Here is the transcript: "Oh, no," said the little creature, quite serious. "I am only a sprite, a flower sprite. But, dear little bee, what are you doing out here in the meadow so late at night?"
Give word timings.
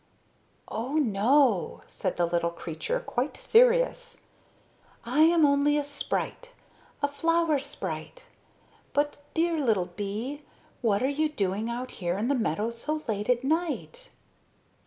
"Oh, 0.67 0.93
no," 0.93 1.81
said 1.87 2.17
the 2.17 2.25
little 2.25 2.49
creature, 2.49 2.99
quite 3.01 3.37
serious. 3.37 4.17
"I 5.05 5.19
am 5.21 5.45
only 5.45 5.77
a 5.77 5.85
sprite, 5.85 6.49
a 7.03 7.07
flower 7.07 7.59
sprite. 7.59 8.23
But, 8.93 9.19
dear 9.35 9.59
little 9.59 9.85
bee, 9.95 10.41
what 10.81 11.03
are 11.03 11.07
you 11.07 11.29
doing 11.29 11.69
out 11.69 11.91
here 12.01 12.17
in 12.17 12.29
the 12.29 12.33
meadow 12.33 12.71
so 12.71 13.03
late 13.07 13.29
at 13.29 13.43
night?" 13.43 14.09